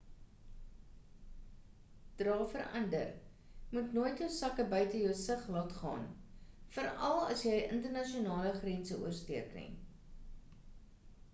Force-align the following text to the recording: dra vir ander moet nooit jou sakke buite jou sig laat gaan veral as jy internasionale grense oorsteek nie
dra 2.21 2.37
vir 2.53 2.63
ander 2.79 3.11
moet 3.75 3.91
nooit 3.97 4.23
jou 4.23 4.29
sakke 4.37 4.65
buite 4.71 5.01
jou 5.01 5.11
sig 5.19 5.43
laat 5.55 5.75
gaan 5.81 6.07
veral 6.77 7.21
as 7.35 7.45
jy 7.49 7.59
internasionale 7.75 8.55
grense 8.63 8.97
oorsteek 9.03 9.53
nie 9.59 9.69